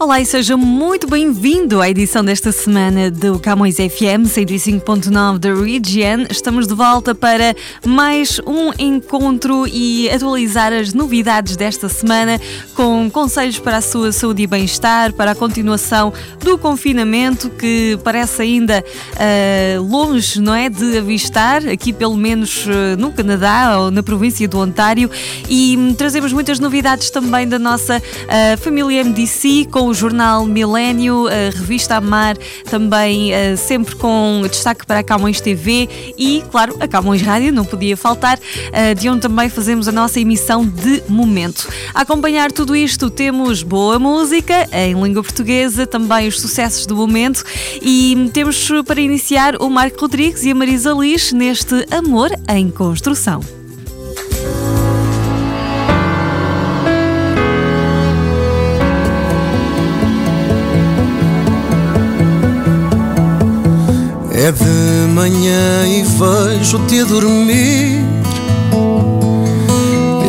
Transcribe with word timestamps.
Olá 0.00 0.20
e 0.20 0.24
seja 0.24 0.56
muito 0.56 1.08
bem-vindo 1.08 1.80
à 1.80 1.90
edição 1.90 2.24
desta 2.24 2.52
semana 2.52 3.10
do 3.10 3.36
Camões 3.40 3.74
FM 3.74 4.28
105.9 4.28 5.38
da 5.38 5.52
Region. 5.52 6.24
Estamos 6.30 6.68
de 6.68 6.74
volta 6.74 7.16
para 7.16 7.52
mais 7.84 8.40
um 8.46 8.70
encontro 8.78 9.66
e 9.66 10.08
atualizar 10.08 10.72
as 10.72 10.94
novidades 10.94 11.56
desta 11.56 11.88
semana 11.88 12.40
com 12.76 13.10
conselhos 13.10 13.58
para 13.58 13.78
a 13.78 13.80
sua 13.80 14.12
saúde 14.12 14.44
e 14.44 14.46
bem-estar, 14.46 15.12
para 15.14 15.32
a 15.32 15.34
continuação 15.34 16.12
do 16.44 16.56
confinamento 16.56 17.50
que 17.50 17.98
parece 18.04 18.42
ainda 18.42 18.84
uh, 18.84 19.82
longe, 19.82 20.40
não 20.40 20.54
é, 20.54 20.68
de 20.68 20.96
avistar, 20.96 21.66
aqui 21.66 21.92
pelo 21.92 22.16
menos 22.16 22.66
uh, 22.66 22.96
no 22.96 23.10
Canadá 23.10 23.80
ou 23.80 23.90
na 23.90 24.04
província 24.04 24.46
do 24.46 24.60
Ontário 24.60 25.10
e 25.48 25.92
trazemos 25.98 26.32
muitas 26.32 26.60
novidades 26.60 27.10
também 27.10 27.48
da 27.48 27.58
nossa 27.58 27.98
uh, 27.98 28.58
família 28.58 29.02
MDC 29.02 29.66
com 29.72 29.87
o 29.88 29.94
jornal 29.94 30.44
Milênio, 30.44 31.26
a 31.26 31.56
revista 31.56 31.96
Amar, 31.96 32.36
também 32.70 33.32
uh, 33.32 33.56
sempre 33.56 33.96
com 33.96 34.42
destaque 34.48 34.84
para 34.86 35.00
a 35.00 35.02
Camões 35.02 35.40
TV 35.40 35.88
e, 36.16 36.42
claro, 36.50 36.76
a 36.78 36.86
Camões 36.86 37.22
Rádio, 37.22 37.52
não 37.52 37.64
podia 37.64 37.96
faltar, 37.96 38.38
uh, 38.38 38.94
de 38.94 39.08
onde 39.08 39.22
também 39.22 39.48
fazemos 39.48 39.88
a 39.88 39.92
nossa 39.92 40.20
emissão 40.20 40.64
de 40.64 41.02
momento. 41.08 41.68
A 41.94 42.02
acompanhar 42.02 42.52
tudo 42.52 42.76
isto, 42.76 43.08
temos 43.08 43.62
boa 43.62 43.98
música 43.98 44.68
em 44.72 45.00
língua 45.00 45.22
portuguesa, 45.22 45.86
também 45.86 46.28
os 46.28 46.40
sucessos 46.40 46.86
do 46.86 46.94
momento 46.94 47.42
e 47.80 48.30
temos 48.32 48.68
para 48.86 49.00
iniciar 49.00 49.56
o 49.60 49.70
Marco 49.70 50.00
Rodrigues 50.00 50.44
e 50.44 50.50
a 50.50 50.54
Marisa 50.54 50.92
Liz 50.92 51.32
neste 51.32 51.86
Amor 51.90 52.30
em 52.48 52.70
Construção. 52.70 53.57
É 64.40 64.52
de 64.52 65.12
manhã 65.12 65.84
e 65.88 66.04
vejo-te 66.04 67.00
a 67.00 67.04
dormir. 67.04 68.04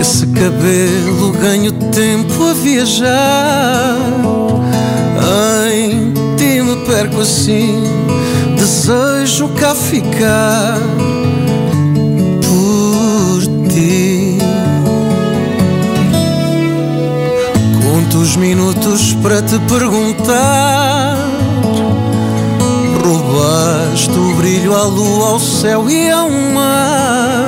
Esse 0.01 0.25
cabelo 0.25 1.31
ganho 1.39 1.71
tempo 1.91 2.43
a 2.43 2.53
viajar. 2.53 3.97
Em 5.71 6.11
ti 6.37 6.59
me 6.59 6.75
perco 6.87 7.21
assim, 7.21 7.83
desejo 8.57 9.47
cá 9.49 9.75
ficar 9.75 10.79
por 12.41 13.69
ti. 13.71 14.39
Conto 17.83 18.17
os 18.17 18.35
minutos 18.37 19.13
para 19.21 19.39
te 19.43 19.59
perguntar 19.69 21.28
roubaste 23.03 24.11
o 24.11 24.35
brilho 24.35 24.75
à 24.75 24.83
lua, 24.83 25.29
ao 25.31 25.39
céu 25.39 25.89
e 25.89 26.09
ao 26.09 26.29
mar. 26.29 27.45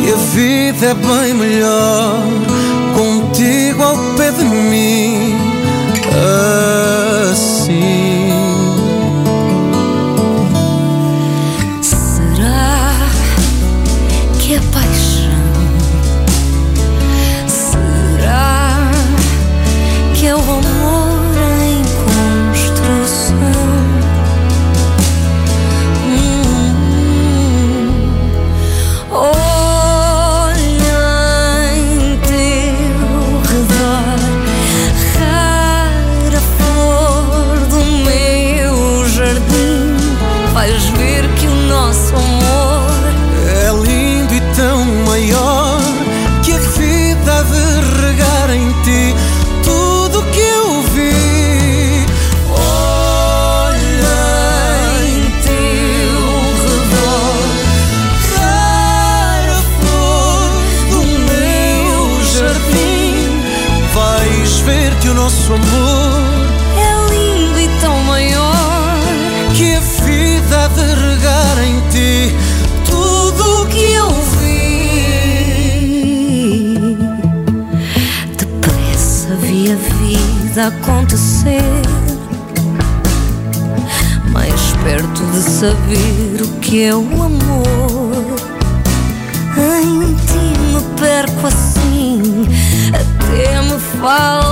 Que 0.00 0.12
a 0.12 0.16
vida 0.16 0.86
é 0.86 0.94
bem 0.94 1.34
melhor 1.34 2.22
contigo 2.94 3.82
ao 3.82 3.96
pé 4.16 4.30
de 4.32 4.44
mim. 4.44 5.36
Assim. 6.08 6.83
Saber 85.64 86.42
o 86.42 86.60
que 86.60 86.84
é 86.84 86.94
o 86.94 87.22
amor. 87.22 88.36
Em 89.56 90.14
ti 90.26 90.44
me 90.74 90.82
perco 91.00 91.46
assim, 91.46 92.20
até 92.92 93.62
me 93.62 93.78
falta 93.98 94.43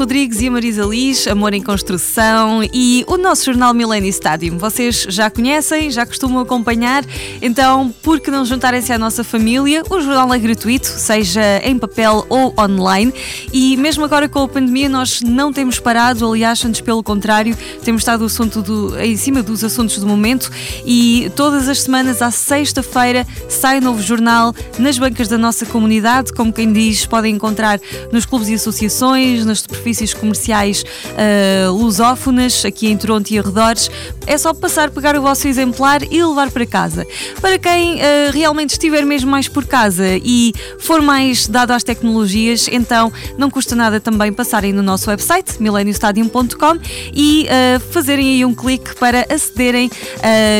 Rodrigues 0.00 0.40
e 0.40 0.48
a 0.48 0.50
Marisa 0.50 0.82
Liz, 0.86 1.26
Amor 1.26 1.52
em 1.52 1.62
Construção 1.62 2.62
e 2.72 3.04
o 3.06 3.18
nosso 3.18 3.44
jornal 3.44 3.74
Millennium 3.74 4.08
Stadium. 4.08 4.56
Vocês 4.56 5.04
já 5.10 5.28
conhecem, 5.28 5.90
já 5.90 6.06
costumam 6.06 6.40
acompanhar, 6.40 7.04
então 7.42 7.94
por 8.02 8.18
que 8.18 8.30
não 8.30 8.42
juntarem-se 8.46 8.94
à 8.94 8.98
nossa 8.98 9.22
família? 9.22 9.82
O 9.90 10.00
jornal 10.00 10.32
é 10.32 10.38
gratuito, 10.38 10.86
seja 10.86 11.60
em 11.62 11.78
papel 11.78 12.24
ou 12.30 12.54
online 12.58 13.12
e 13.52 13.76
mesmo 13.76 14.02
agora 14.02 14.26
com 14.26 14.38
a 14.38 14.48
pandemia 14.48 14.88
nós 14.88 15.20
não 15.20 15.52
temos 15.52 15.78
parado, 15.78 16.26
aliás, 16.26 16.64
antes 16.64 16.80
pelo 16.80 17.02
contrário, 17.02 17.54
temos 17.84 18.00
estado 18.00 18.24
assunto 18.24 18.62
do, 18.62 18.98
em 18.98 19.18
cima 19.18 19.42
dos 19.42 19.62
assuntos 19.62 19.98
do 19.98 20.06
momento 20.06 20.50
e 20.82 21.30
todas 21.36 21.68
as 21.68 21.82
semanas, 21.82 22.22
à 22.22 22.30
sexta-feira, 22.30 23.26
sai 23.50 23.80
novo 23.80 24.02
jornal 24.02 24.54
nas 24.78 24.98
bancas 24.98 25.28
da 25.28 25.36
nossa 25.36 25.66
comunidade, 25.66 26.32
como 26.32 26.54
quem 26.54 26.72
diz, 26.72 27.04
podem 27.04 27.34
encontrar 27.34 27.78
nos 28.10 28.24
clubes 28.24 28.48
e 28.48 28.54
associações, 28.54 29.44
nas 29.44 29.60
superfícies 29.60 29.89
comerciais 30.14 30.82
uh, 30.82 31.72
lusófonas, 31.72 32.64
aqui 32.64 32.88
em 32.88 32.96
Toronto 32.96 33.30
e 33.30 33.38
arredores. 33.38 33.90
É 34.26 34.38
só 34.38 34.54
passar, 34.54 34.90
pegar 34.90 35.16
o 35.16 35.22
vosso 35.22 35.48
exemplar 35.48 36.02
e 36.10 36.22
levar 36.24 36.50
para 36.50 36.64
casa. 36.64 37.06
Para 37.40 37.58
quem 37.58 37.96
uh, 37.96 38.00
realmente 38.32 38.70
estiver 38.70 39.04
mesmo 39.04 39.30
mais 39.30 39.48
por 39.48 39.64
casa 39.64 40.16
e 40.22 40.52
for 40.78 41.02
mais 41.02 41.46
dado 41.46 41.72
às 41.72 41.82
tecnologias, 41.82 42.68
então 42.70 43.12
não 43.36 43.50
custa 43.50 43.74
nada 43.74 44.00
também 44.00 44.32
passarem 44.32 44.72
no 44.72 44.82
nosso 44.82 45.10
website, 45.10 45.60
mileniostadium.com 45.60 46.78
e 47.12 47.46
uh, 47.46 47.80
fazerem 47.92 48.28
aí 48.28 48.44
um 48.44 48.54
clique 48.54 48.94
para 48.96 49.26
acederem 49.32 49.90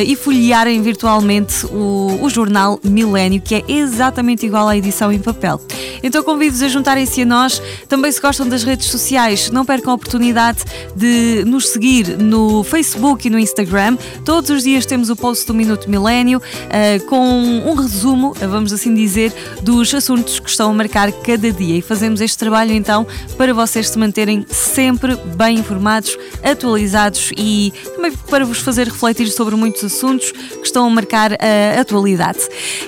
e 0.07 0.17
folhearem 0.17 0.81
virtualmente 0.83 1.67
o, 1.67 2.19
o 2.23 2.31
jornal 2.31 2.81
Milênio, 2.83 3.41
que 3.41 3.55
é 3.55 3.65
exatamente 3.69 4.47
igual 4.47 4.69
à 4.69 4.77
edição 4.77 5.13
em 5.13 5.19
papel. 5.19 5.61
Então 6.03 6.23
convido-vos 6.23 6.63
a 6.63 6.69
juntarem-se 6.69 7.23
a 7.23 7.27
nós. 7.27 7.63
Também 7.89 8.11
se 8.11 8.21
gostam 8.21 8.49
das 8.49 8.65
redes 8.65 8.87
sociais, 8.87 9.20
não 9.53 9.67
percam 9.67 9.93
a 9.93 9.95
oportunidade 9.95 10.65
de 10.97 11.45
nos 11.45 11.69
seguir 11.69 12.17
no 12.17 12.65
Facebook 12.65 13.27
e 13.27 13.31
no 13.31 13.39
Instagram. 13.39 13.99
Todos 14.25 14.49
os 14.49 14.63
dias 14.63 14.87
temos 14.87 15.11
o 15.11 15.17
post 15.17 15.47
do 15.47 15.53
Minuto 15.53 15.91
Milênio 15.91 16.39
uh, 16.39 17.05
com 17.07 17.21
um 17.21 17.75
resumo, 17.75 18.33
vamos 18.35 18.73
assim 18.73 18.95
dizer, 18.95 19.33
dos 19.63 19.93
assuntos 19.95 20.41
que 20.41 20.49
estão 20.49 20.71
a 20.71 20.73
marcar 20.73 21.13
cada 21.13 21.53
dia. 21.53 21.77
E 21.77 21.83
fazemos 21.83 22.21
este 22.23 22.39
trabalho 22.39 22.73
então 22.73 23.07
para 23.37 23.53
vocês 23.53 23.91
se 23.91 23.99
manterem 23.99 24.47
sempre 24.49 25.15
bem 25.37 25.59
informados, 25.59 26.17
atualizados 26.43 27.31
e 27.37 27.73
também 27.95 28.13
para 28.31 28.47
vos 28.47 28.59
fazer 28.61 28.89
refletir 28.89 29.29
sobre 29.29 29.55
muitos 29.55 29.85
assuntos 29.85 30.33
que 30.33 30.65
estão 30.65 30.87
a 30.87 30.91
marcar 30.91 31.33
a 31.35 31.81
atualidade. 31.81 32.39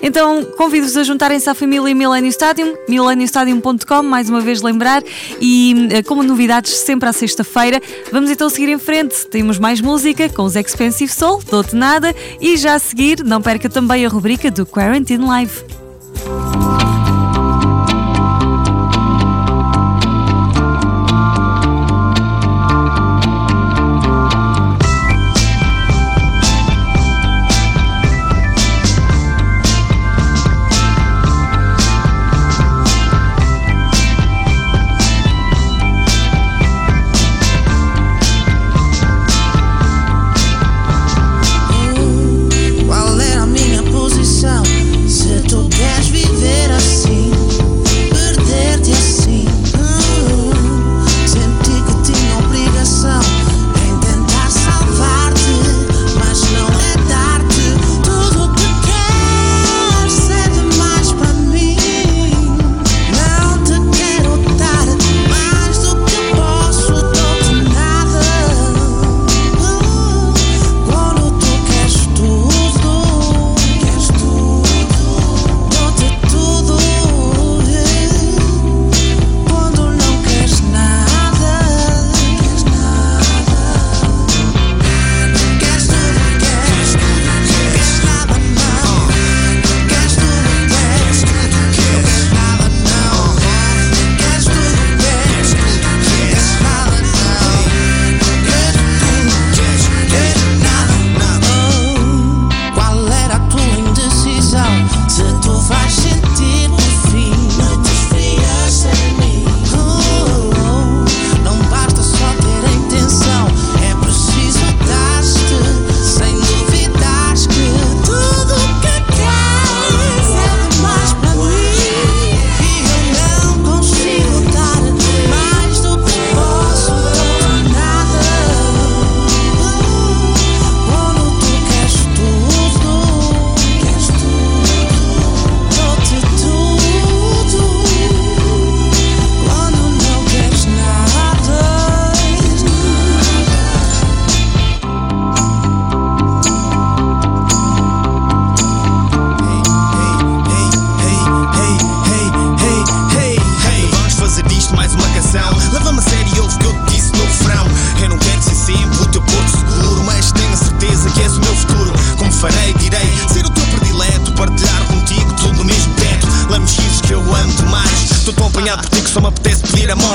Então 0.02 0.44
convido-vos 0.56 0.96
a 0.96 1.05
juntarem-se 1.05 1.49
à 1.50 1.55
família 1.55 1.94
Millennium 1.94 2.31
Stadium, 2.31 2.75
millenniumstadium.com, 2.88 4.02
mais 4.02 4.31
uma 4.31 4.40
vez 4.40 4.62
lembrar, 4.62 5.02
e 5.40 5.88
eh, 5.90 6.02
novidades 6.22 6.72
sempre 6.72 7.08
à 7.08 7.12
sexta-feira. 7.12 7.80
Vamos 8.10 8.30
então 8.30 8.48
seguir 8.48 8.69
em 8.69 8.78
frente. 8.78 9.26
Temos 9.26 9.58
mais 9.58 9.80
música 9.80 10.28
com 10.28 10.42
os 10.44 10.56
Expensive 10.56 11.12
Soul, 11.12 11.42
Dou-te 11.50 11.74
Nada, 11.74 12.14
e 12.40 12.56
já 12.56 12.74
a 12.74 12.78
seguir, 12.78 13.24
não 13.24 13.42
perca 13.42 13.69
também 13.69 14.06
a 14.06 14.08
rubrica 14.08 14.50
do 14.50 14.64
Quarantine 14.64 15.24
Live. 15.24 15.64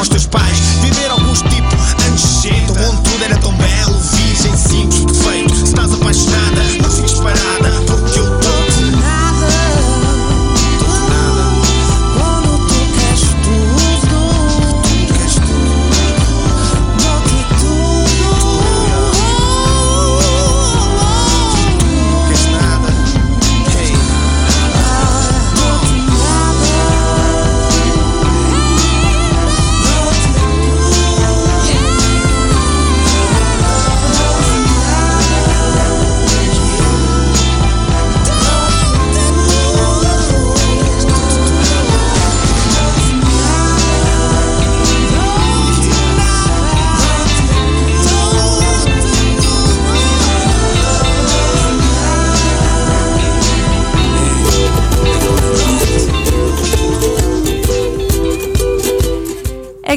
teus 0.06 0.28
pais. 0.28 0.60
Viver 0.82 1.10
alguns 1.10 1.42
tipo 1.42 1.76
anos 2.08 2.22
cedo, 2.22 2.74
onde 2.88 3.02
tudo 3.02 3.24
era 3.24 3.38
tão 3.38 3.52
belo, 3.54 4.00
virgem 4.00 4.56
sim 4.56 4.87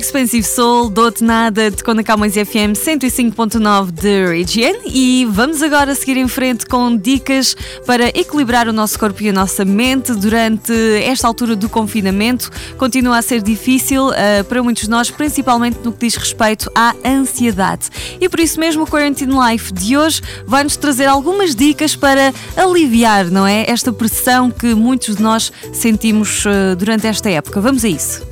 Expensive 0.07 0.47
Soul, 0.47 0.89
Dou-te 0.89 1.23
Nada, 1.23 1.71
de 1.71 1.83
Conda 1.85 2.03
Camões 2.03 2.33
FM 2.35 2.73
105.9 2.75 3.91
de 3.91 4.27
Region 4.27 4.81
e 4.87 5.27
vamos 5.31 5.63
agora 5.63 5.95
seguir 5.95 6.17
em 6.17 6.27
frente 6.27 6.65
com 6.67 6.97
dicas 6.97 7.57
para 7.87 8.09
equilibrar 8.09 8.69
o 8.69 8.73
nosso 8.73 8.99
corpo 8.99 9.23
e 9.23 9.29
a 9.29 9.33
nossa 9.33 9.65
mente 9.65 10.13
durante 10.15 10.73
esta 11.05 11.27
altura 11.27 11.55
do 11.55 11.69
confinamento. 11.69 12.51
Continua 12.79 13.19
a 13.19 13.23
ser 13.23 13.43
difícil 13.43 14.09
uh, 14.09 14.45
para 14.49 14.63
muitos 14.63 14.85
de 14.85 14.91
nós, 14.91 15.11
principalmente 15.11 15.79
no 15.85 15.93
que 15.93 16.07
diz 16.07 16.15
respeito 16.15 16.71
à 16.75 16.95
ansiedade. 17.05 17.89
E 18.21 18.29
por 18.29 18.41
isso 18.41 18.59
mesmo 18.59 18.85
o 18.85 18.87
Quarantine 18.87 19.35
Life 19.51 19.73
de 19.73 19.97
hoje 19.97 20.23
vai-nos 20.47 20.77
trazer 20.77 21.07
algumas 21.07 21.55
dicas 21.55 21.95
para 21.95 22.33
aliviar, 22.57 23.31
não 23.31 23.47
é? 23.47 23.65
Esta 23.69 23.93
pressão 23.93 24.51
que 24.51 24.75
muitos 24.75 25.17
de 25.17 25.23
nós 25.23 25.53
sentimos 25.73 26.45
uh, 26.47 26.75
durante 26.77 27.07
esta 27.07 27.29
época. 27.29 27.61
Vamos 27.61 27.85
a 27.85 27.89
isso. 27.89 28.31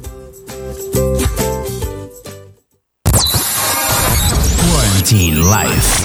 Quarantine 5.09 5.41
Life. 5.41 6.05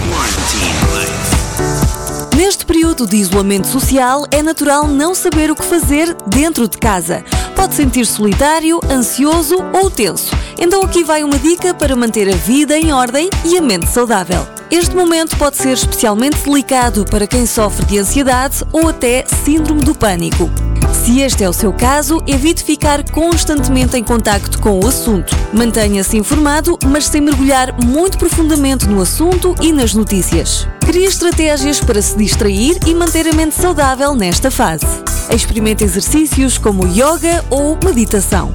Neste 2.37 2.65
período 2.65 3.05
de 3.05 3.17
isolamento 3.17 3.67
social, 3.67 4.25
é 4.31 4.41
natural 4.41 4.87
não 4.87 5.13
saber 5.13 5.51
o 5.51 5.55
que 5.55 5.65
fazer 5.65 6.15
dentro 6.25 6.69
de 6.69 6.77
casa. 6.77 7.21
Pode 7.53 7.75
sentir 7.75 8.05
solitário, 8.05 8.79
ansioso 8.89 9.57
ou 9.73 9.91
tenso. 9.91 10.33
Então 10.57 10.81
aqui 10.83 11.03
vai 11.03 11.21
uma 11.21 11.37
dica 11.37 11.73
para 11.73 11.97
manter 11.97 12.33
a 12.33 12.37
vida 12.37 12.77
em 12.77 12.93
ordem 12.93 13.29
e 13.43 13.57
a 13.57 13.61
mente 13.61 13.89
saudável. 13.89 14.47
Este 14.71 14.95
momento 14.95 15.35
pode 15.35 15.57
ser 15.57 15.73
especialmente 15.73 16.41
delicado 16.41 17.03
para 17.03 17.27
quem 17.27 17.45
sofre 17.45 17.85
de 17.85 17.99
ansiedade 17.99 18.63
ou 18.71 18.87
até 18.87 19.25
síndrome 19.43 19.83
do 19.83 19.93
pânico. 19.93 20.49
Se 20.91 21.21
este 21.21 21.43
é 21.43 21.49
o 21.49 21.53
seu 21.53 21.71
caso, 21.71 22.21
evite 22.27 22.63
ficar 22.63 23.03
constantemente 23.11 23.97
em 23.97 24.03
contacto 24.03 24.59
com 24.59 24.79
o 24.79 24.87
assunto. 24.87 25.35
Mantenha-se 25.53 26.17
informado, 26.17 26.77
mas 26.85 27.05
sem 27.05 27.21
mergulhar 27.21 27.73
muito 27.83 28.17
profundamente 28.17 28.87
no 28.87 29.01
assunto 29.01 29.55
e 29.61 29.71
nas 29.71 29.93
notícias. 29.93 30.67
Crie 30.85 31.05
estratégias 31.05 31.79
para 31.79 32.01
se 32.01 32.17
distrair 32.17 32.77
e 32.85 32.93
manter 32.93 33.27
a 33.27 33.33
mente 33.33 33.55
saudável 33.55 34.13
nesta 34.15 34.51
fase. 34.51 34.85
Experimente 35.29 35.83
exercícios 35.83 36.57
como 36.57 36.87
yoga 36.87 37.43
ou 37.49 37.77
meditação. 37.83 38.53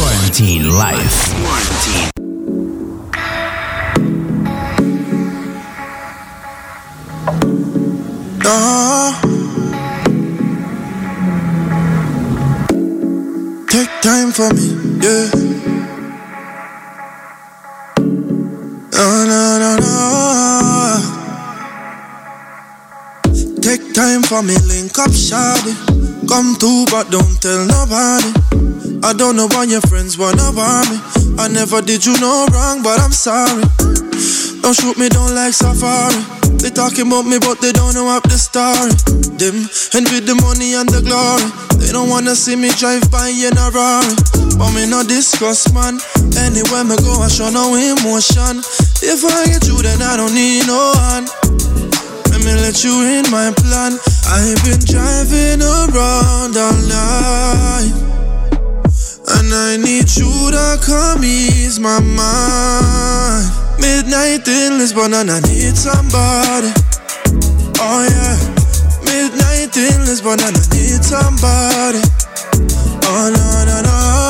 Quarantine 0.00 0.64
Life. 0.64 1.30
Quarantine. 1.42 2.10
Ah. 8.46 9.33
Take 13.74 13.90
time 14.02 14.30
for 14.30 14.54
me, 14.54 14.70
yeah. 15.02 15.26
No, 18.94 19.06
no, 19.26 19.58
no, 19.58 19.70
no. 19.82 19.90
Take 23.60 23.92
time 23.92 24.22
for 24.22 24.44
me, 24.44 24.54
link 24.68 24.96
up, 24.96 25.10
shawty. 25.10 25.74
Come 26.28 26.54
through, 26.54 26.86
but 26.88 27.10
don't 27.10 27.42
tell 27.42 27.66
nobody. 27.66 28.30
I 29.02 29.12
don't 29.12 29.34
know 29.34 29.48
why 29.48 29.64
your 29.64 29.80
friends 29.80 30.16
wanna 30.16 30.52
want 30.54 30.90
me. 30.90 31.00
I 31.36 31.48
never 31.48 31.82
did 31.82 32.06
you 32.06 32.16
no 32.20 32.46
wrong, 32.52 32.80
but 32.80 33.00
I'm 33.00 33.10
sorry. 33.10 33.64
Don't 34.62 34.76
shoot 34.76 34.96
me 34.96 35.08
down 35.08 35.34
like 35.34 35.52
safari. 35.52 36.22
They 36.64 36.70
talking 36.70 37.08
about 37.08 37.26
me, 37.28 37.36
but 37.38 37.60
they 37.60 37.72
don't 37.72 37.92
know 37.92 38.08
up 38.08 38.22
the 38.24 38.40
story. 38.40 38.88
Them 39.36 39.68
envy 39.92 40.24
the 40.24 40.32
money 40.40 40.72
and 40.72 40.88
the 40.88 41.04
glory. 41.04 41.44
They 41.76 41.92
don't 41.92 42.08
wanna 42.08 42.32
see 42.32 42.56
me 42.56 42.72
drive 42.80 43.04
by 43.12 43.28
in 43.28 43.52
a 43.52 43.68
Rari. 43.68 44.16
But 44.56 44.72
me 44.72 44.88
no 44.88 45.04
discuss, 45.04 45.68
man. 45.76 46.00
Anywhere 46.40 46.88
me 46.88 46.96
go, 47.04 47.20
I 47.20 47.28
show 47.28 47.52
no 47.52 47.76
emotion. 47.76 48.64
If 49.04 49.28
I 49.28 49.44
get 49.44 49.68
you, 49.68 49.76
then 49.84 50.00
I 50.00 50.16
don't 50.16 50.32
need 50.32 50.64
no 50.64 50.96
one. 50.96 51.28
Let 52.32 52.40
me 52.40 52.56
let 52.56 52.80
you 52.80 52.96
in 53.12 53.28
my 53.28 53.52
plan. 53.60 54.00
I've 54.32 54.56
been 54.64 54.80
driving 54.88 55.60
around 55.60 56.56
all 56.56 56.80
night. 56.88 58.13
And 59.26 59.52
I 59.52 59.76
need 59.76 60.08
you 60.16 60.50
to 60.50 60.78
come 60.84 61.24
ease 61.24 61.78
my 61.80 62.00
mind. 62.00 63.46
Midnight 63.80 64.46
in 64.48 64.78
Lisbon, 64.78 65.14
and 65.14 65.30
I 65.30 65.40
need 65.40 65.76
somebody. 65.76 66.72
Oh, 67.80 68.06
yeah 68.08 68.54
midnight 69.14 69.76
in 69.76 70.04
Lisbon 70.04 70.40
and 70.40 70.56
I 70.56 70.64
need 70.74 71.02
somebody. 71.04 72.00
Oh 73.06 73.30
no 73.34 73.64
no 73.64 73.82
no. 73.82 74.23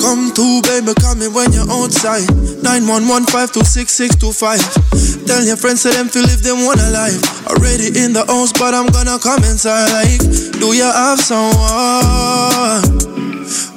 Come 0.00 0.32
through, 0.32 0.62
baby, 0.62 0.94
call 0.96 1.14
me 1.14 1.28
when 1.28 1.52
you're 1.52 1.68
outside. 1.70 2.24
911-526-625. 2.64 5.26
Tell 5.26 5.44
your 5.44 5.56
friends 5.56 5.82
to 5.84 5.90
them 5.90 6.08
feel 6.08 6.24
if 6.24 6.40
they 6.42 6.52
wanna 6.52 6.88
live. 6.90 7.22
Already 7.46 7.88
in 7.92 8.12
the 8.16 8.24
house, 8.26 8.50
but 8.52 8.72
I'm 8.74 8.86
gonna 8.88 9.18
come 9.20 9.44
inside. 9.44 9.92
Like, 9.92 10.18
do 10.58 10.72
you 10.72 10.84
have 10.88 11.20
someone? 11.20 11.52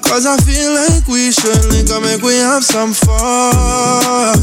Cause 0.02 0.26
I 0.26 0.38
feel 0.48 0.72
like 0.74 1.06
we 1.12 1.30
should 1.32 1.66
link 1.76 1.90
up, 1.92 2.02
make 2.04 2.22
we 2.22 2.36
have 2.40 2.64
some 2.64 2.94
fun. 2.94 4.40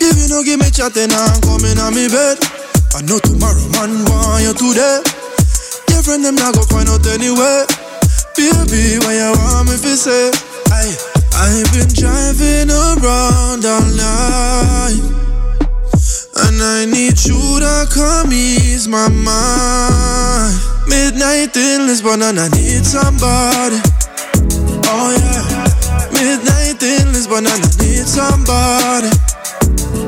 If 0.00 0.16
you 0.20 0.28
don't 0.28 0.44
give 0.44 0.60
me 0.60 0.70
chatting, 0.70 1.10
I'm 1.10 1.40
coming 1.42 1.78
on 1.80 1.94
me 1.94 2.08
bed. 2.08 2.38
I 2.94 3.00
know 3.08 3.18
tomorrow 3.18 3.68
man 3.72 4.04
want 4.04 4.42
you 4.44 4.52
today. 4.52 5.00
Your 5.90 6.02
friend 6.04 6.22
them 6.24 6.34
not 6.36 6.54
go 6.54 6.62
find 6.68 6.88
out 6.88 7.06
anyway. 7.06 7.64
Baby, 8.36 8.98
why 9.02 9.14
you 9.16 9.32
want 9.32 9.68
me 9.70 9.76
to 9.80 9.96
say? 9.96 10.30
I 10.70 10.96
I've 11.34 11.72
been 11.72 11.88
driving 11.94 12.70
around 12.70 13.64
all 13.64 13.86
night. 13.96 15.02
And 16.40 16.62
I 16.62 16.84
need 16.86 17.18
you 17.24 17.60
to 17.60 17.86
come 17.92 18.32
ease 18.32 18.88
my 18.88 19.08
mind. 19.08 20.54
Midnight 20.88 21.56
in 21.56 21.86
Lisbon 21.86 22.22
and 22.22 22.38
I 22.40 22.48
need 22.48 22.84
somebody. 22.84 23.78
Oh 24.90 25.10
yeah. 25.14 25.44
Midnight 26.12 26.82
in 26.82 27.12
Lisbon 27.12 27.46
and 27.46 27.62
I 27.62 27.70
need 27.84 28.06
somebody. 28.06 29.10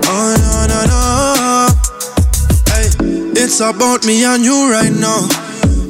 Oh 0.06 0.34
no 0.42 0.66
no 0.66 0.80
no. 0.90 1.02
Hey, 2.72 2.88
It's 3.40 3.60
about 3.60 4.04
me 4.04 4.24
and 4.24 4.44
you 4.44 4.70
right 4.70 4.92
now. 4.92 5.28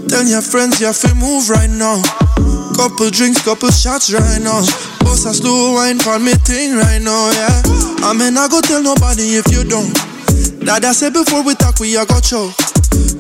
Tell 0.09 0.25
your 0.27 0.43
friends 0.43 0.81
you 0.81 0.87
have 0.87 0.99
to 1.00 1.15
move 1.15 1.49
right 1.49 1.71
now. 1.71 2.03
Couple 2.81 3.11
drinks, 3.11 3.45
couple 3.45 3.69
shots 3.69 4.09
right 4.11 4.41
now. 4.41 4.65
Boss 5.05 5.29
a 5.29 5.35
slow 5.37 5.75
wine 5.77 5.99
for 5.99 6.19
me 6.19 6.33
thing 6.49 6.73
right 6.73 6.97
now, 6.97 7.29
yeah. 7.29 7.61
I 8.01 8.17
mean, 8.17 8.41
I 8.41 8.49
go 8.49 8.65
tell 8.65 8.81
nobody 8.81 9.37
if 9.37 9.45
you 9.53 9.69
don't. 9.69 9.93
That 10.65 10.89
I 10.89 10.97
said 10.97 11.13
before 11.13 11.45
we 11.45 11.53
talk, 11.61 11.77
we 11.77 11.93
a 12.01 12.09
got 12.09 12.25
show. 12.25 12.49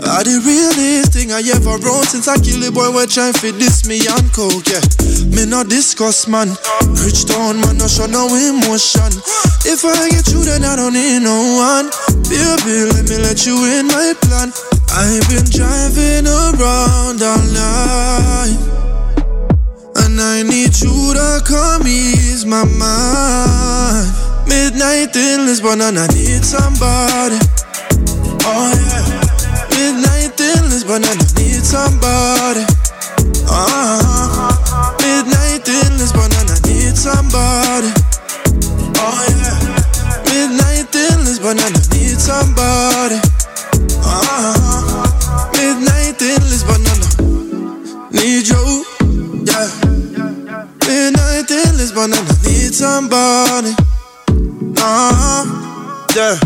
I 0.00 0.24
the 0.24 0.40
realest 0.40 1.12
thing 1.12 1.28
I 1.28 1.44
ever 1.52 1.76
wrote 1.76 2.08
since 2.08 2.24
I 2.24 2.40
kill 2.40 2.64
the 2.64 2.72
boy 2.72 2.88
we 2.88 3.04
trying 3.04 3.36
to 3.36 3.52
this 3.52 3.84
me 3.84 4.00
and 4.00 4.32
coke, 4.32 4.64
yeah. 4.64 4.80
Me 5.28 5.44
not 5.44 5.68
discuss 5.68 6.24
man, 6.24 6.56
rich 7.04 7.28
town 7.28 7.60
man, 7.60 7.76
no 7.76 7.84
show 7.84 8.08
no 8.08 8.32
emotion. 8.32 9.12
If 9.68 9.84
I 9.84 10.08
get 10.08 10.24
you, 10.32 10.40
then 10.40 10.64
I 10.64 10.72
don't 10.72 10.96
need 10.96 11.20
no 11.20 11.36
one. 11.60 11.92
Baby, 12.32 12.88
let 12.96 13.04
me 13.12 13.20
let 13.20 13.44
you 13.44 13.60
in 13.76 13.92
my 13.92 14.16
plan. 14.24 14.56
I've 14.88 15.20
been 15.28 15.44
driving 15.52 16.24
around 16.24 17.20
all 17.20 17.44
night. 17.52 18.79
I 20.20 20.42
need 20.42 20.78
you 20.80 21.14
to 21.14 21.42
come 21.46 21.86
ease 21.86 22.44
my 22.44 22.64
mind. 22.64 24.08
Midnight 24.46 25.16
in 25.16 25.46
Lisbon, 25.46 25.80
and 25.80 25.98
I 25.98 26.06
need 26.08 26.44
somebody. 26.44 27.38
Oh, 28.44 28.72
yeah. 28.74 29.20
Midnight 29.80 30.38
in 30.40 30.68
Lisbon 30.68 31.02
and 31.04 31.20
I 31.20 31.26
need 31.40 31.64
somebody. 31.64 32.64
Uh-huh. 33.48 34.52
Midnight 35.00 35.66
in 35.66 35.96
Lisbon 35.96 36.30
and 36.38 36.50
I 36.50 36.58
need 36.68 36.96
somebody. 36.96 37.90
Oh 39.00 39.24
yeah. 39.40 39.56
Midnight 40.28 40.94
in 40.94 41.24
Lisbon 41.24 41.58
and 41.58 41.76
I 41.76 41.82
need 41.96 42.20
somebody. 42.20 43.18
Uh-huh. 44.04 45.50
Midnight 45.56 46.20
in 46.20 46.42
Lisbon 46.42 46.84
and 46.92 47.02
I 47.08 48.20
need 48.20 48.48
you. 48.48 48.99
Midnight 51.00 51.50
in 51.50 51.76
Lisbon 51.78 52.12
and 52.12 52.28
I 52.28 52.36
need 52.46 52.74
somebody. 52.74 53.74
Uh-huh. 54.76 55.46
Yeah. 56.14 56.38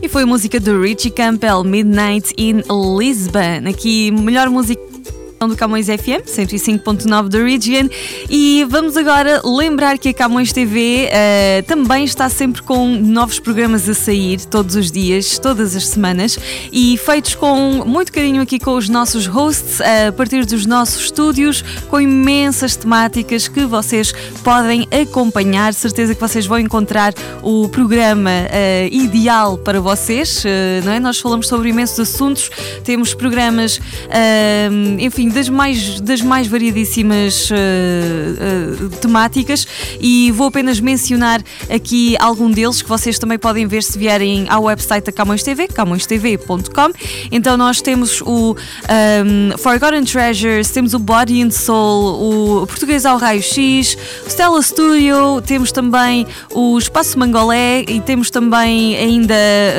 E 0.00 0.08
foi 0.08 0.24
música 0.24 0.58
do 0.58 0.80
Richie 0.80 1.10
Campbell, 1.10 1.64
Midnight 1.64 2.32
in 2.38 2.62
Lisbon. 2.96 3.68
Aqui, 3.68 4.10
melhor 4.10 4.48
música 4.48 4.87
do 5.46 5.56
Camões 5.56 5.86
FM, 5.86 6.26
105.9 6.26 7.28
da 7.28 7.38
Region. 7.38 7.88
E 8.28 8.66
vamos 8.68 8.96
agora 8.96 9.40
lembrar 9.44 9.96
que 9.98 10.08
a 10.08 10.14
Camões 10.14 10.52
TV 10.52 11.04
uh, 11.06 11.08
eh, 11.12 11.62
também 11.62 12.04
está 12.04 12.28
sempre 12.28 12.62
com 12.62 12.88
novos 12.88 13.38
programas 13.38 13.88
a 13.88 13.94
sair 13.94 14.44
todos 14.46 14.74
os 14.74 14.90
dias, 14.90 15.38
todas 15.38 15.76
as 15.76 15.86
semanas, 15.86 16.38
e 16.72 16.96
feitos 16.98 17.34
com 17.34 17.84
muito 17.86 18.12
carinho 18.12 18.42
aqui 18.42 18.58
com 18.58 18.76
os 18.76 18.88
nossos 18.88 19.26
hosts, 19.26 19.78
uh, 19.78 20.08
a 20.08 20.12
partir 20.12 20.44
dos 20.44 20.66
nossos 20.66 21.04
estúdios, 21.04 21.62
com 21.88 22.00
imensas 22.00 22.74
temáticas 22.74 23.46
que 23.46 23.64
vocês 23.64 24.12
podem 24.42 24.88
acompanhar. 24.90 25.72
Certeza 25.72 26.14
que 26.14 26.20
vocês 26.20 26.46
vão 26.46 26.58
encontrar 26.58 27.14
o 27.42 27.68
programa 27.68 28.30
uh, 28.30 28.94
ideal 28.94 29.56
para 29.56 29.80
vocês, 29.80 30.42
não 30.84 30.92
é? 30.92 31.00
Nós 31.00 31.18
falamos 31.18 31.46
sobre 31.46 31.68
imensos 31.68 32.00
assuntos, 32.00 32.50
temos 32.82 33.14
programas, 33.14 33.80
enfim 34.98 35.27
das 35.28 35.48
mais, 35.48 36.00
das 36.00 36.22
mais 36.22 36.46
variedíssimas 36.46 37.50
uh, 37.50 37.54
uh, 38.84 38.88
temáticas 39.00 39.66
e 40.00 40.30
vou 40.32 40.48
apenas 40.48 40.80
mencionar 40.80 41.42
aqui 41.70 42.16
algum 42.18 42.50
deles 42.50 42.82
que 42.82 42.88
vocês 42.88 43.18
também 43.18 43.38
podem 43.38 43.66
ver 43.66 43.82
se 43.82 43.98
vierem 43.98 44.46
ao 44.48 44.64
website 44.64 45.06
da 45.06 45.12
Camões 45.12 45.42
TV, 45.42 45.68
camõestv.com. 45.68 46.92
Então 47.30 47.56
nós 47.56 47.80
temos 47.80 48.20
o 48.22 48.52
um, 48.52 48.54
ehm, 48.88 49.56
Forgotten 49.58 50.04
Treasures, 50.04 50.70
temos 50.70 50.94
o 50.94 50.98
Body 50.98 51.42
and 51.42 51.50
Soul, 51.50 52.62
o 52.62 52.66
Português 52.66 53.04
ao 53.04 53.18
Raio-X, 53.18 53.96
o 54.24 54.28
Stella 54.28 54.62
Studio, 54.62 55.40
temos 55.44 55.72
também 55.72 56.26
o 56.52 56.78
Espaço 56.78 57.18
Mangolé 57.18 57.84
e 57.88 58.00
temos 58.00 58.30
também 58.30 58.96
ainda 58.96 59.34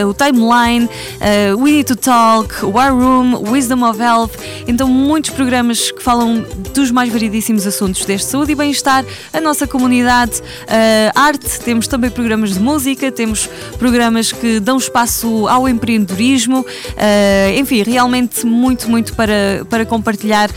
o 0.07 0.13
Timeline, 0.13 0.85
uh, 0.85 1.57
We 1.61 1.71
Need 1.71 1.85
to 1.85 1.95
Talk, 1.95 2.65
War 2.65 2.93
Room, 2.93 3.49
Wisdom 3.51 3.87
of 3.89 4.01
Health. 4.01 4.31
Então 4.67 4.87
muitos 4.87 5.31
programas 5.39 5.89
que 5.89 6.03
falam 6.03 6.46
dos 6.74 6.91
mais 6.91 7.10
variedíssimos 7.10 7.65
assuntos 7.65 8.03
desde 8.03 8.27
saúde 8.27 8.51
e 8.51 8.55
bem-estar, 8.55 9.05
a 9.31 9.39
nossa 9.39 9.65
comunidade, 9.65 10.41
uh, 10.41 11.12
arte, 11.15 11.62
temos 11.62 11.88
também 11.88 12.10
programas 12.10 12.55
de 12.55 12.60
música, 12.60 13.10
temos 13.10 13.48
programas 13.77 14.34
que 14.34 14.60
dão 14.60 14.77
espaço 14.77 15.48
ao 15.48 15.69
empreendedorismo, 15.69 16.60
uh, 16.60 17.58
enfim, 17.58 17.84
realmente 17.84 18.46
muito, 18.46 18.89
muito 18.89 19.13
para, 19.13 19.65
para 19.69 19.86
compartilhar 19.86 20.50
uh, 20.50 20.53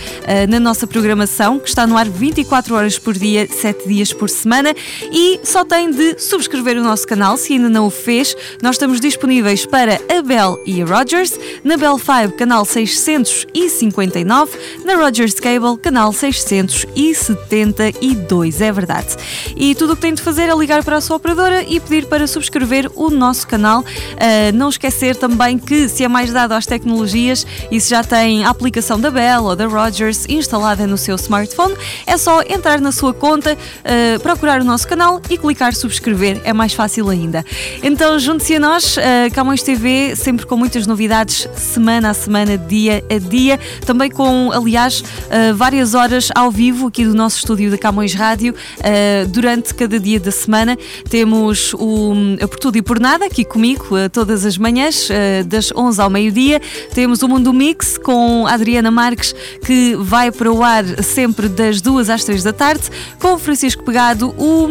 na 0.49 0.59
nossa 0.59 0.85
programação, 0.85 1.61
que 1.61 1.69
está 1.69 1.87
no 1.87 1.97
ar 1.97 2.09
24 2.09 2.75
horas 2.75 2.99
por 2.99 3.15
dia, 3.15 3.47
7 3.49 3.87
dias 3.87 4.12
por 4.12 4.29
semana 4.29 4.75
e 5.12 5.39
só 5.45 5.65
tem 5.65 5.93
de 5.93 6.19
subscrever 6.19 6.77
o 6.77 6.83
nosso 6.83 7.07
canal 7.07 7.37
se 7.37 7.53
ainda 7.53 7.69
não 7.69 7.87
o 7.87 7.91
fez. 7.91 8.35
Nós 8.61 8.75
estamos 8.75 8.99
disponíveis 8.99 9.65
para 9.65 10.01
a 10.11 10.23
Bell 10.23 10.61
e 10.67 10.83
a 10.83 10.85
Rogers, 10.85 11.39
na 11.62 11.77
Bell 11.77 12.01
5, 12.01 12.37
canal 12.37 12.65
659 12.65 14.72
na 14.85 14.97
Rogers 14.97 15.35
Cable, 15.35 15.79
canal 15.79 16.12
672, 16.12 18.61
é 18.61 18.73
verdade. 18.73 19.17
E 19.57 19.75
tudo 19.75 19.93
o 19.93 19.97
que 19.97 20.02
tem 20.02 20.14
de 20.14 20.23
fazer 20.23 20.49
é 20.49 20.55
ligar 20.55 20.85
para 20.85 20.97
a 20.97 21.00
sua 21.00 21.17
operadora 21.17 21.62
e 21.62 21.81
pedir 21.81 22.07
para 22.07 22.26
subscrever 22.26 22.91
o 22.95 23.11
nosso 23.11 23.47
canal. 23.47 23.81
Uh, 23.81 24.52
não 24.55 24.69
esquecer 24.69 25.17
também 25.17 25.59
que, 25.59 25.88
se 25.88 26.05
é 26.05 26.09
mais 26.09 26.33
dado 26.33 26.53
às 26.53 26.66
tecnologias 26.66 27.46
e 27.70 27.81
se 27.81 27.90
já 27.90 28.03
tem 28.03 28.44
a 28.44 28.51
aplicação 28.51 29.01
da 29.01 29.11
Bell 29.11 29.44
ou 29.44 29.57
da 29.57 29.66
Rogers 29.66 30.27
instalada 30.29 30.87
no 30.87 30.96
seu 30.96 31.16
smartphone, 31.16 31.75
é 32.07 32.16
só 32.16 32.42
entrar 32.42 32.81
na 32.81 32.92
sua 32.92 33.14
conta, 33.14 33.55
uh, 33.55 34.20
procurar 34.20 34.61
o 34.61 34.64
nosso 34.64 34.87
canal 34.88 35.20
e 35.29 35.38
clicar 35.38 35.75
subscrever, 35.75 36.40
é 36.44 36.53
mais 36.53 36.73
fácil 36.73 37.09
ainda. 37.09 37.44
Então 37.83 38.18
junte-se 38.18 38.57
a 38.57 38.61
nós, 38.61 38.96
uh, 38.96 39.01
Camões 39.35 39.62
TV, 39.62 40.14
sempre 40.16 40.46
com 40.46 40.57
muitas 40.57 40.87
novidades, 40.87 41.49
semana 41.55 42.11
a 42.11 42.14
semana, 42.14 42.59
dia 42.59 43.05
a 43.11 43.18
dia, 43.18 43.59
também 43.85 44.11
com 44.11 44.51
aliás, 44.62 45.01
uh, 45.01 45.55
várias 45.55 45.94
horas 45.94 46.29
ao 46.35 46.51
vivo 46.51 46.87
aqui 46.87 47.05
do 47.05 47.14
nosso 47.14 47.38
estúdio 47.38 47.70
da 47.70 47.79
Camões 47.79 48.14
Rádio 48.14 48.55
uh, 48.55 49.29
durante 49.29 49.75
cada 49.75 49.98
dia 49.98 50.18
da 50.18 50.31
semana. 50.31 50.77
Temos 51.09 51.75
o 51.75 52.14
Por 52.48 52.59
Tudo 52.59 52.79
e 52.79 52.83
Por 52.83 52.98
Nada 52.98 53.27
aqui 53.27 53.44
comigo 53.44 53.96
todas 54.12 54.44
as 54.44 54.57
manhãs, 54.57 55.09
das 55.46 55.72
11 55.75 56.01
ao 56.01 56.09
meio-dia. 56.09 56.61
Temos 56.94 57.22
o 57.22 57.29
Mundo 57.29 57.53
Mix 57.53 57.98
com 57.98 58.46
a 58.46 58.53
Adriana 58.53 58.90
Marques, 58.90 59.35
que 59.64 59.96
vai 59.96 60.31
para 60.31 60.51
o 60.53 60.62
ar 60.62 60.85
sempre 61.03 61.48
das 61.48 61.81
2 61.81 62.09
às 62.09 62.25
3 62.25 62.42
da 62.42 62.53
tarde, 62.53 62.85
com 63.18 63.35
o 63.35 63.38
Francisco 63.38 63.83
Pegado, 63.83 64.35
o 64.38 64.68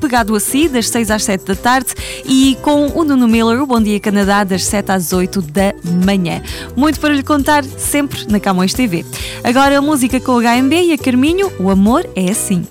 Pegado 0.00 0.34
a 0.34 0.40
Si, 0.40 0.68
das 0.68 0.88
6 0.88 1.10
às 1.10 1.24
7 1.24 1.44
da 1.44 1.54
tarde, 1.54 1.94
e 2.24 2.56
com 2.62 2.88
o 2.88 3.04
Nuno 3.04 3.28
Miller, 3.28 3.62
o 3.62 3.66
Bom 3.66 3.80
Dia 3.80 4.00
Canadá, 4.00 4.44
das 4.44 4.64
7 4.64 4.90
às 4.90 5.12
8 5.12 5.40
da 5.42 5.74
manhã. 6.04 6.42
Muito 6.76 7.00
para 7.00 7.14
lhe 7.14 7.22
contar 7.22 7.64
sempre 7.64 8.26
na 8.28 8.40
Camões 8.40 8.74
TV. 8.74 9.04
Agora 9.42 9.78
a 9.78 9.82
música 9.82 10.20
com 10.20 10.32
o 10.32 10.40
HMB 10.40 10.72
e 10.74 10.92
a 10.92 10.98
Carminho, 10.98 11.52
o 11.58 11.70
amor 11.70 12.08
é 12.14 12.30
assim. 12.30 12.66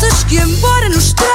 Estás 0.00 0.24
que 0.26 0.38
embora 0.38 0.88
nos 0.90 1.12
te... 1.12 1.27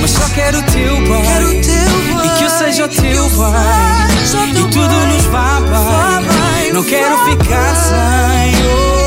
mas 0.01 0.11
só 0.11 0.27
quero 0.33 0.59
o 0.59 0.63
teu 0.63 0.95
bem. 0.97 1.21
Quero 1.23 1.47
o 1.47 1.61
teu 1.61 2.17
bem. 2.17 2.25
E 2.25 2.29
que 2.37 2.43
eu 2.43 2.49
seja 2.49 2.85
o 2.85 2.89
teu 2.89 3.29
bem. 3.29 4.11
E 4.49 4.53
tudo 4.69 4.95
nos 5.07 5.25
vá 5.25 5.59
bem. 5.61 6.73
Não 6.73 6.83
quero 6.83 7.17
ficar 7.25 7.75
sem. 7.75 9.00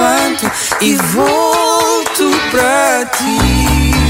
Levanto 0.00 0.50
e 0.80 0.96
volto 1.12 2.30
pra 2.50 3.04
ti. 3.04 4.09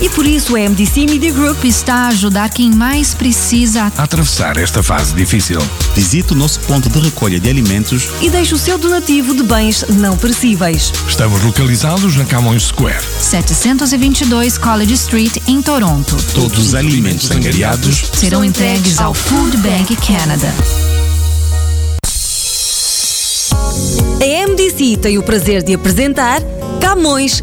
E 0.00 0.08
por 0.08 0.26
isso 0.26 0.56
a 0.56 0.68
MDC 0.68 1.06
Media 1.06 1.32
Group 1.32 1.64
está 1.64 1.94
a 1.94 2.08
ajudar 2.08 2.48
quem 2.50 2.70
mais 2.70 3.14
precisa. 3.14 3.92
a 3.96 4.02
atravessar 4.02 4.56
esta 4.56 4.82
fase 4.82 5.14
difícil. 5.14 5.60
Visite 5.94 6.32
o 6.32 6.36
nosso 6.36 6.60
ponto 6.60 6.88
de 6.88 6.98
recolha 6.98 7.38
de 7.38 7.48
alimentos 7.48 8.08
e 8.20 8.28
deixa 8.28 8.54
o 8.54 8.58
seu 8.58 8.76
donativo 8.76 9.34
de 9.34 9.42
bens 9.42 9.84
não 9.88 10.16
perecíveis. 10.16 10.92
Estamos 11.08 11.42
localizados 11.42 12.16
na 12.16 12.24
Camões 12.24 12.64
Square. 12.64 13.02
722 13.20 14.58
College 14.58 14.94
Street, 14.94 15.36
em 15.46 15.62
Toronto. 15.62 16.16
Todos 16.34 16.58
os 16.58 16.74
alimentos 16.74 17.30
angariados 17.30 18.04
Serão 18.12 18.44
entregues 18.44 18.98
ao 18.98 19.14
Food 19.14 19.56
Bank 19.58 19.96
Canada. 19.96 20.52
A 24.20 24.46
MDC 24.48 24.96
tem 24.98 25.18
o 25.18 25.22
prazer 25.22 25.62
de 25.62 25.74
apresentar 25.74 26.40
Camões 26.80 27.42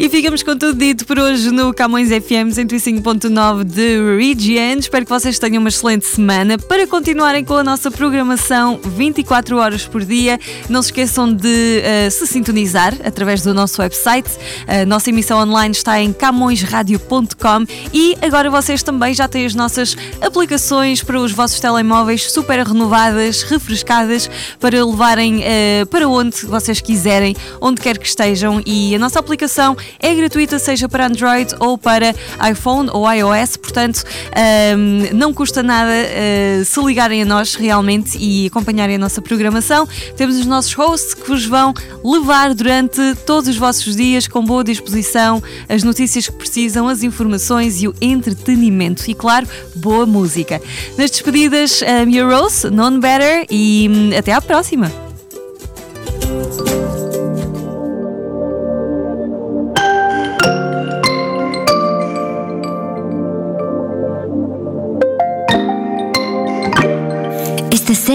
E 0.00 0.08
ficamos 0.08 0.44
com 0.44 0.56
tudo 0.56 0.78
dito 0.78 1.04
por 1.04 1.18
hoje 1.18 1.50
no 1.50 1.74
Camões 1.74 2.08
FM 2.08 2.54
105.9 2.54 3.64
de 3.64 4.16
Region. 4.16 4.78
Espero 4.78 5.04
que 5.04 5.10
vocês 5.10 5.40
tenham 5.40 5.58
uma 5.58 5.70
excelente 5.70 6.06
semana. 6.06 6.56
Para 6.56 6.86
continuarem 6.86 7.44
com 7.44 7.54
a 7.54 7.64
nossa 7.64 7.90
programação 7.90 8.78
24 8.80 9.56
horas 9.56 9.86
por 9.86 10.04
dia, 10.04 10.38
não 10.68 10.82
se 10.82 10.90
esqueçam 10.90 11.32
de 11.32 11.80
eh, 11.82 12.08
se 12.10 12.28
sintonizar 12.28 12.94
através 13.04 13.42
do 13.42 13.52
nosso 13.52 13.82
website. 13.82 14.30
A 14.68 14.86
nossa 14.86 15.10
emissão 15.10 15.40
online 15.40 15.72
está 15.72 16.00
em 16.00 16.12
camõesradio.com 16.12 17.66
e 17.92 18.16
agora 18.22 18.48
vocês 18.48 18.84
também 18.84 19.12
já 19.12 19.26
têm 19.26 19.46
as 19.46 19.54
nossas 19.56 19.96
aplicações 20.20 21.02
para 21.02 21.18
os 21.18 21.32
vossos 21.32 21.58
telemóveis 21.58 22.30
super 22.30 22.64
renovadas, 22.64 23.42
refrescadas, 23.42 24.30
para 24.60 24.86
levarem 24.86 25.42
eh, 25.42 25.84
para 25.90 26.08
onde 26.08 26.46
vocês 26.46 26.80
quiserem, 26.80 27.34
onde 27.60 27.80
quer 27.80 27.98
que 27.98 28.06
estejam. 28.06 28.62
E 28.64 28.94
a 28.94 28.98
nossa 29.00 29.18
aplicação 29.18 29.76
é 29.98 30.14
gratuita, 30.14 30.58
seja 30.58 30.88
para 30.88 31.06
Android 31.06 31.54
ou 31.60 31.76
para 31.76 32.14
iPhone 32.50 32.88
ou 32.92 33.10
iOS, 33.10 33.56
portanto 33.56 34.04
ahm, 34.34 35.14
não 35.14 35.32
custa 35.32 35.62
nada 35.62 35.90
ah, 35.90 36.64
se 36.64 36.80
ligarem 36.80 37.22
a 37.22 37.24
nós 37.24 37.54
realmente 37.54 38.18
e 38.18 38.46
acompanharem 38.46 38.96
a 38.96 38.98
nossa 38.98 39.20
programação. 39.20 39.86
Temos 40.16 40.36
os 40.38 40.46
nossos 40.46 40.72
hosts 40.72 41.14
que 41.14 41.28
vos 41.28 41.44
vão 41.44 41.74
levar 42.04 42.54
durante 42.54 43.00
todos 43.26 43.48
os 43.48 43.56
vossos 43.56 43.96
dias 43.96 44.26
com 44.26 44.44
boa 44.44 44.64
disposição 44.64 45.42
as 45.68 45.82
notícias 45.82 46.28
que 46.28 46.36
precisam, 46.36 46.88
as 46.88 47.02
informações 47.02 47.82
e 47.82 47.88
o 47.88 47.94
entretenimento 48.00 49.10
e, 49.10 49.14
claro, 49.14 49.46
boa 49.74 50.06
música. 50.06 50.60
Nas 50.96 51.10
despedidas, 51.10 51.82
a 51.82 52.04
Mia 52.04 52.24
Rose, 52.24 52.70
None 52.70 52.98
Better 52.98 53.46
e 53.50 53.88
hum, 53.90 54.10
até 54.16 54.32
à 54.32 54.40
próxima! 54.40 54.90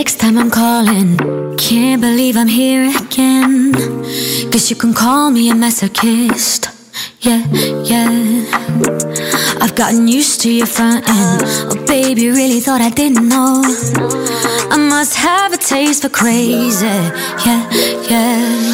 Sixth 0.04 0.20
time 0.20 0.38
I'm 0.38 0.52
calling. 0.52 1.16
Can't 1.56 2.02
believe 2.02 2.36
I'm 2.36 2.50
here 2.50 2.90
again. 2.90 3.72
Guess 4.52 4.70
you 4.70 4.76
can 4.76 4.94
call 4.94 5.32
me 5.32 5.50
a 5.50 5.54
masochist. 5.54 6.62
yeah, 7.22 7.42
yeah. 7.86 8.44
I've 9.62 9.76
gotten 9.76 10.10
used 10.10 10.42
to 10.42 10.52
your 10.52 10.66
front 10.68 11.08
end. 11.08 11.42
Oh, 11.72 11.86
baby, 11.88 12.28
really 12.28 12.60
thought 12.60 12.82
I 12.82 12.90
didn't 12.90 13.30
know. 13.30 13.62
I 14.76 14.76
must 14.76 15.16
have 15.16 15.54
a 15.54 15.58
taste 15.58 16.02
for 16.02 16.10
crazy, 16.10 16.86
yeah, 17.46 17.64
yeah. 18.12 18.74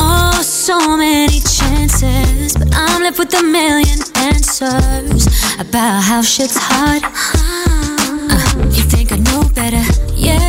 Oh, 0.00 0.40
so 0.42 0.96
many 0.96 1.38
chances, 1.42 2.56
but 2.56 2.68
I'm 2.74 3.04
left 3.04 3.20
with 3.20 3.32
a 3.34 3.42
million 3.44 4.00
answers 4.16 5.26
about 5.60 6.02
how 6.02 6.22
shit's 6.22 6.58
hard. 6.58 7.04
Uh, 7.04 8.66
you 8.74 8.82
think 8.82 9.12
I 9.12 9.18
know 9.18 9.48
better? 9.54 9.84
Yeah, 10.16 10.45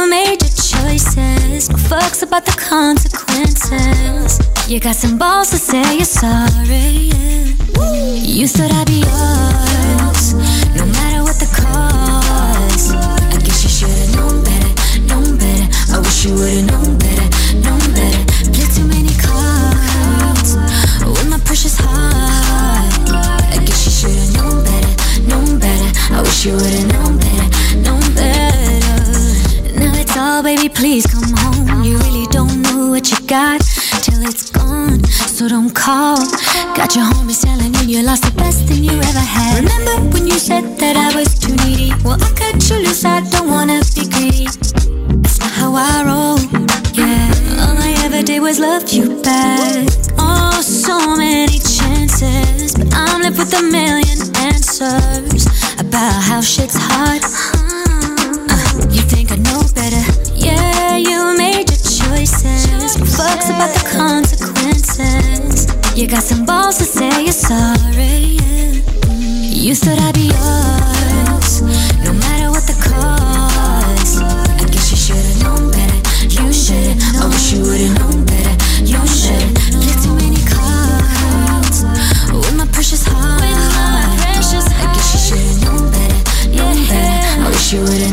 you 0.00 0.10
made 0.10 0.40
your 0.42 0.50
choices. 0.50 1.70
No 1.70 1.76
fucks 1.76 2.22
about 2.22 2.44
the 2.44 2.52
consequences. 2.52 4.38
You 4.68 4.80
got 4.80 4.96
some 4.96 5.18
balls 5.18 5.50
to 5.50 5.56
say 5.56 5.96
you're 5.96 6.04
sorry. 6.04 7.10
yeah. 7.10 7.44
You 8.38 8.46
thought 8.46 8.70
I'd 8.72 8.86
be 8.86 9.00
yours, 9.00 10.34
no 10.76 10.84
matter 10.86 11.22
what 11.22 11.36
the 11.42 11.48
cost. 11.60 12.94
I 12.94 13.38
guess 13.42 13.62
you 13.64 13.70
should've 13.70 14.14
known 14.16 14.44
better, 14.44 14.72
known 15.08 15.36
better. 15.38 15.66
I 15.94 15.98
wish 15.98 16.24
you 16.24 16.34
would've 16.34 16.66
known 16.66 16.98
better, 16.98 17.28
known 17.64 17.84
better. 17.96 18.24
Play 18.52 18.66
too 18.76 18.86
many 18.86 19.14
cards 19.18 20.56
with 21.04 21.28
my 21.30 21.38
precious 21.44 21.78
heart. 21.80 23.10
I 23.10 23.58
guess 23.64 23.86
you 23.86 23.92
should've 23.98 24.34
known 24.36 24.64
better, 24.64 24.92
known 25.28 25.58
better. 25.58 25.90
I 26.14 26.22
wish 26.22 26.44
you 26.46 26.52
would've 26.52 26.86
known 26.92 27.18
better, 27.18 27.48
known 27.82 28.00
better. 28.14 28.17
All, 30.18 30.42
baby, 30.42 30.68
please 30.68 31.06
come 31.06 31.30
home. 31.36 31.84
You 31.84 31.96
really 31.98 32.26
don't 32.26 32.60
know 32.62 32.90
what 32.90 33.08
you 33.08 33.18
got 33.28 33.60
till 34.02 34.20
it's 34.26 34.50
gone. 34.50 35.04
So 35.04 35.46
don't 35.48 35.72
call. 35.72 36.16
Got 36.74 36.96
your 36.96 37.04
homies 37.04 37.44
telling 37.44 37.72
you 37.74 37.98
you 37.98 38.02
lost 38.02 38.24
the 38.24 38.32
best 38.36 38.66
thing 38.66 38.82
you 38.82 38.98
ever 38.98 39.20
had. 39.20 39.62
Remember 39.62 39.94
when 40.10 40.26
you 40.26 40.38
said 40.38 40.76
that 40.78 40.96
I 40.96 41.14
was 41.14 41.38
too 41.38 41.54
needy? 41.62 41.92
Well, 42.02 42.18
I 42.20 42.30
cut 42.34 42.58
you 42.68 42.78
loose, 42.78 43.04
I 43.04 43.20
don't 43.30 43.48
wanna 43.48 43.80
be 43.94 44.08
greedy. 44.10 44.46
That's 45.22 45.38
not 45.38 45.52
how 45.52 45.74
I 45.74 46.02
roll. 46.02 46.38
Yeah, 46.94 47.62
all 47.62 47.78
I 47.78 47.94
ever 48.04 48.22
did 48.22 48.42
was 48.42 48.58
love 48.58 48.90
you 48.90 49.22
back. 49.22 49.86
Oh, 50.18 50.60
so 50.60 51.16
many 51.16 51.60
chances, 51.60 52.74
but 52.74 52.92
I'm 52.92 53.22
left 53.22 53.38
with 53.38 53.54
a 53.54 53.62
million 53.62 54.18
answers 54.50 55.46
about 55.78 56.22
how 56.22 56.40
shit's 56.40 56.76
hard. 56.76 57.22
Know 59.48 59.62
better? 59.74 60.04
Yeah, 60.34 60.96
you 60.96 61.34
made 61.36 61.68
your 61.70 61.78
choices. 61.78 62.96
No 62.98 63.04
fucks 63.04 63.48
about 63.50 63.72
the 63.74 63.84
consequences. 63.96 65.66
You 65.96 66.06
got 66.06 66.22
some 66.22 66.44
balls 66.44 66.78
to 66.78 66.84
say 66.84 67.10
you're 67.24 67.32
sorry. 67.32 68.38
yeah. 68.38 68.72
You 69.64 69.74
thought 69.74 69.98
I'd 69.98 70.14
be 70.14 70.30
yours, 70.30 71.62
no 72.04 72.12
matter 72.12 72.50
what 72.54 72.64
the 72.70 72.76
cost. 72.78 74.22
I 74.22 74.64
guess 74.70 74.90
you 74.92 74.96
should've 74.96 75.42
known 75.42 75.70
better. 75.70 75.98
You 76.30 76.52
should've. 76.52 77.02
I 77.20 77.26
wish 77.28 77.52
you 77.52 77.60
would've 77.62 77.94
known 77.98 78.24
better. 78.24 78.54
You 78.84 79.00
should've. 79.06 79.54
Play 79.82 79.94
too 80.04 80.14
many 80.22 80.40
cards 80.46 81.82
with 82.32 82.54
my 82.56 82.66
precious 82.72 83.04
heart. 83.06 83.42
I 83.42 84.86
guess 84.94 85.08
you 85.12 85.20
should've 85.26 85.58
known 85.64 85.90
better. 85.90 86.20
Known 86.56 86.76
better. 86.86 87.42
I 87.42 87.50
wish 87.50 87.72
you 87.72 87.80
would've 87.82 88.07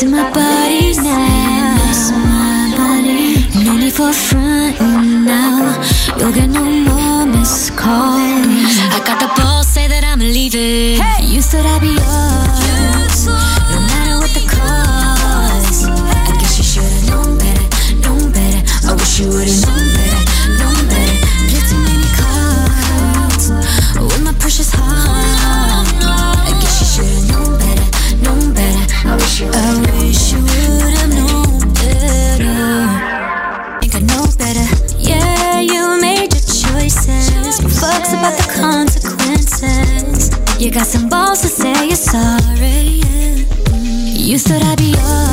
missing 0.00 0.16
my 0.16 0.30
body 0.30 0.96
now. 0.96 1.76
No 3.64 3.76
need 3.76 3.92
for 3.92 4.12
front 4.12 4.80
now. 5.26 5.76
You'll 6.18 6.32
get 6.32 6.48
no 6.48 6.64
more 6.64 7.26
missed 7.26 7.76
calls. 7.76 8.16
I 8.16 9.02
got 9.04 9.20
the 9.20 9.28
balls, 9.40 9.66
say 9.68 9.88
that 9.88 10.04
I'm 10.04 10.20
leaving. 10.20 11.00
You 11.22 11.42
thought 11.42 11.66
I'd 11.66 11.80
be 11.80 11.88
yours. 11.88 13.26
No 13.26 13.80
matter 13.90 14.16
what 14.20 14.32
the 14.32 14.44
cost. 14.48 15.84
I 15.88 16.36
guess 16.40 16.58
you 16.58 16.64
should've 16.64 17.08
known 17.10 17.38
better, 17.38 17.66
known 18.00 18.32
better. 18.32 18.62
I 18.88 18.94
wish 18.94 19.20
you 19.20 19.28
would've 19.28 19.66
known 19.66 19.79
You 40.60 40.70
got 40.70 40.86
some 40.86 41.08
balls 41.08 41.40
to 41.40 41.48
say 41.48 41.72
you're 41.86 41.96
sorry. 41.96 43.00
You 44.28 44.38
thought 44.38 44.62
I'd 44.62 44.76
be 44.76 44.92
yours, 44.92 45.29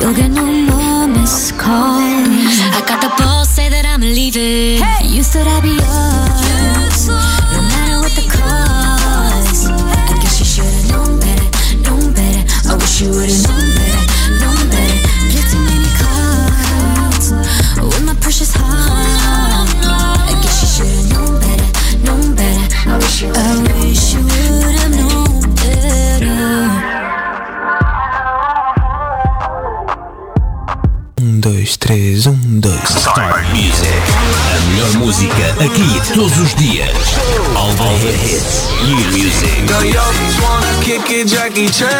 You'll 0.00 0.14
get 0.14 0.30
no 0.30 0.44
more 0.44 1.06
missed 1.06 1.58
calls. 1.58 2.00
I 2.00 2.82
got 2.86 3.00
the 3.02 3.22
balls, 3.22 3.48
say 3.48 3.68
that 3.68 3.84
I'm 3.84 4.00
leaving. 4.00 4.82
Hey. 4.82 5.06
You 5.06 5.22
thought 5.22 5.46
I'd 5.46 5.62
be 5.62 5.79
3, 31.90 32.24
1, 32.24 32.60
2. 32.60 32.72
Star 32.86 33.44
Music. 33.52 33.90
A 34.54 34.60
melhor 34.70 34.92
música 34.98 35.50
aqui 35.58 36.14
todos 36.14 36.38
os 36.38 36.54
dias. 36.54 36.88
All 37.56 37.74
the 37.74 38.12
hits. 38.12 38.68
New 38.84 39.10
music. 39.10 39.66
The 39.66 39.90
just 39.90 40.40
wanna 40.40 40.72
kick 40.84 41.10
it, 41.10 41.26
Jackie 41.26 41.68
Chan. 41.68 41.90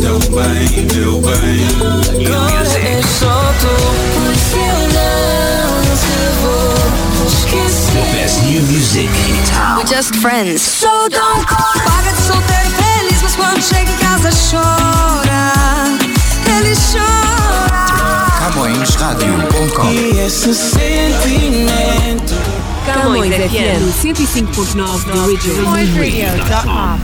Teu 0.00 0.18
bang, 0.34 0.92
meu 0.92 1.20
bang. 1.20 1.70
You 2.20 2.34
music. 2.34 2.84
É 2.84 3.00
só 3.20 3.54
tu. 3.60 3.68
The 7.92 8.02
best 8.12 8.42
new 8.42 8.60
music 8.62 9.08
in 9.28 9.44
town. 9.44 9.78
We're 9.78 9.84
just 9.84 10.16
friends. 10.16 10.62
So 10.62 11.08
don't 11.08 11.46
call. 11.46 11.80
Paga 11.84 12.10
de 12.10 12.22
solteiro 12.22 12.70
feliz, 12.70 13.22
mas 13.22 13.36
quando 13.36 13.62
chega 13.62 13.88
em 13.88 13.96
casa 13.98 14.30
chora. 14.50 15.50
Ele 16.58 16.74
chora. 16.74 18.26
CamõesRádio.com 18.38 19.90
E 19.90 20.18
esse 20.26 20.54
sentimento. 20.54 22.34
Camões 22.84 23.32
FM 23.34 23.82
105.9 24.02 25.04
The 25.04 25.18
Original. 25.18 25.72
Radio.com. 25.74 26.98